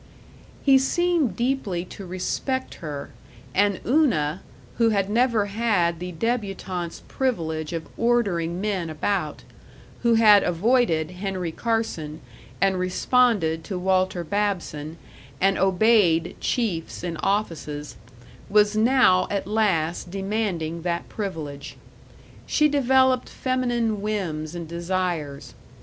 [0.63, 3.11] He seemed deeply to respect her,
[3.53, 4.41] and Una,
[4.79, 9.43] who had never had the débutante's privilege of ordering men about,
[10.01, 12.19] who had avoided Henry Carson
[12.59, 14.97] and responded to Walter Babson
[15.39, 17.95] and obeyed chiefs in offices,
[18.49, 21.77] was now at last demanding that privilege.
[22.47, 25.53] She developed feminine whims and desires.